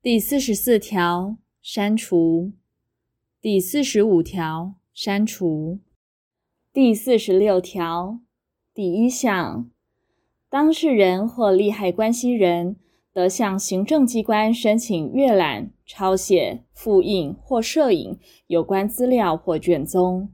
[0.00, 2.52] 第四十四条，删除。
[3.40, 5.80] 第四十五条，删除。
[6.72, 8.20] 第四十六条
[8.72, 9.68] 第一项，
[10.48, 12.76] 当事人或利害关系人
[13.12, 20.32] 得向行政机关申请阅览、抄写、复印或摄影有关资料或卷宗，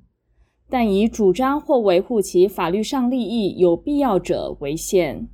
[0.69, 5.27] 但以主张或维护其法律上利益有必要者为限。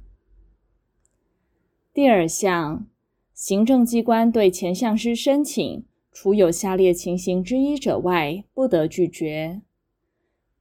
[1.93, 2.87] 第二项，
[3.41, 9.63] 行政机关对前项之申请，除有下列情形之一者外，不得拒绝。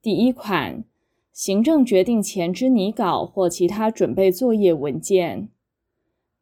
[0.02, 0.86] 第一款，
[1.34, 5.50] 行政决定前之拟稿或其他准备作业文件；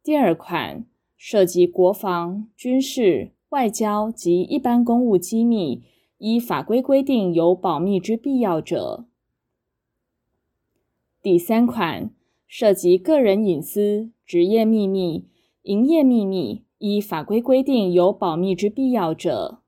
[0.04, 0.86] 第二款，
[1.18, 5.82] 涉及国防、军事、外交及一般公务机密，
[6.20, 9.08] 依法规规定有保密之必要者；
[11.24, 12.12] 第三款，
[12.46, 15.26] 涉及个人隐私、职业秘密、
[15.68, 19.60] 营业秘密，依法规规定有保密之必要者；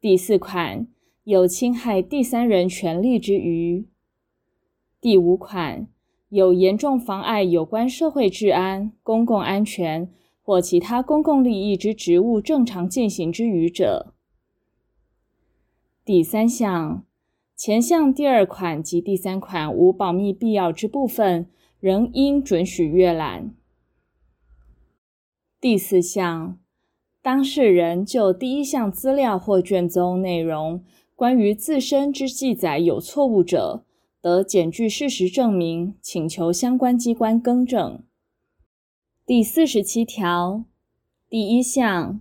[0.00, 0.88] 第四款，
[1.22, 3.84] 有侵害第三人权利之余；
[5.00, 5.86] 第五款，
[6.30, 10.10] 有严重妨碍有关社会治安、公共安全
[10.42, 14.14] 或其他公共利益之职务正常进行之余者。
[16.04, 17.04] 第三项，
[17.54, 21.48] 前项第二款及第三款无保密必要之部分，
[21.78, 23.54] 仍应准许阅览。
[25.68, 26.60] 第四项，
[27.20, 30.84] 当事人就第一项资料或卷宗内容
[31.16, 33.82] 关于自身之记载有错误者，
[34.22, 38.00] 得检具事实证明，请求相关机关更正。
[39.26, 40.62] 第四十七条
[41.28, 42.20] 第一项，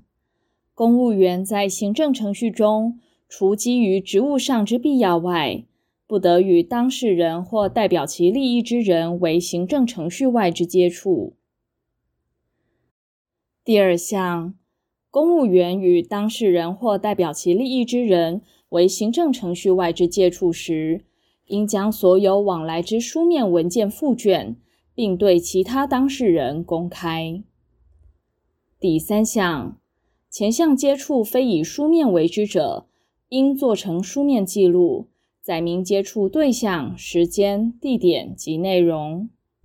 [0.74, 5.64] 公务员在行政程序中，除基于职务上之必要外，
[6.08, 11.36] 不得与当事人或代表其利益之人为行政程序外之接触。
[13.66, 14.54] 第二项，
[15.10, 21.04] 公务员与当事人或代表其利益之人为行政程序外之接触时，
[21.48, 24.56] 应将所有往来之书面文件附卷，
[24.94, 27.42] 并对其他当事人公开。
[28.80, 29.80] 第三项，
[30.30, 32.86] 前项接触非以书面为之者，
[33.30, 35.08] 应做成书面记录，
[35.42, 39.28] 载明接触对象、时间、地点及内容。